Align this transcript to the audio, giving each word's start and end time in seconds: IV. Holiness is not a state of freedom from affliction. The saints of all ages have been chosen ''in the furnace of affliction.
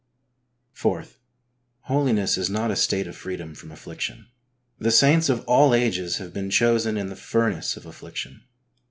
IV. 0.75 1.19
Holiness 1.81 2.35
is 2.35 2.49
not 2.49 2.71
a 2.71 2.75
state 2.75 3.05
of 3.05 3.15
freedom 3.15 3.53
from 3.53 3.71
affliction. 3.71 4.29
The 4.79 4.89
saints 4.89 5.29
of 5.29 5.45
all 5.45 5.75
ages 5.75 6.17
have 6.17 6.33
been 6.33 6.49
chosen 6.49 6.95
''in 6.97 7.09
the 7.09 7.15
furnace 7.15 7.77
of 7.77 7.85
affliction. 7.85 8.41